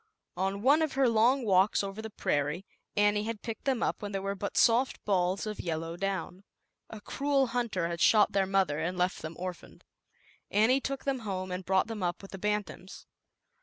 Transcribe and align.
On 0.35 0.63
one 0.63 0.81
of 0.81 0.93
her 0.93 1.07
long 1.07 1.45
walks 1.45 1.83
over 1.83 2.01
the 2.01 2.09
prairie, 2.09 2.65
Annie 2.97 3.25
had 3.25 3.43
picked 3.43 3.65
them 3.65 3.83
up 3.83 4.01
when 4.01 4.13
they 4.13 4.17
were 4.19 4.33
but 4.33 4.57
soft 4.57 4.99
balls 5.05 5.45
of 5.45 5.59
yellow 5.59 5.95
down. 5.95 6.43
A 6.89 6.99
cruel 7.01 7.45
hunter 7.53 7.87
had 7.87 8.01
shot 8.01 8.31
their 8.31 8.47
mother 8.47 8.79
and 8.79 8.97
left 8.97 9.21
them 9.21 9.35
orphaned. 9.37 9.83
Annie 10.49 10.81
took 10.81 11.03
them 11.05 11.19
home 11.19 11.49
T8r 11.49 11.49
111 11.49 11.51
and 11.59 11.65
brought 11.65 11.85
them 11.85 12.01
up 12.01 12.23
with 12.23 12.31
the 12.31 12.39
bantams. 12.39 13.05